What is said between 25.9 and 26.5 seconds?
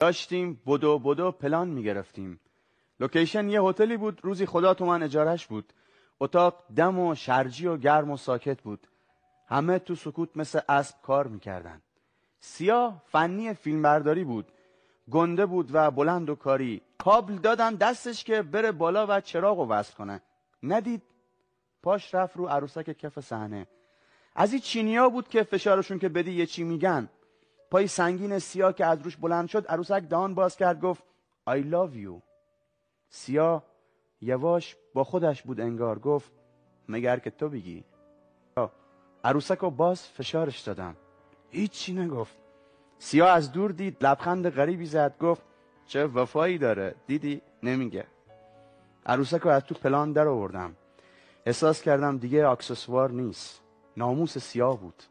که بدی یه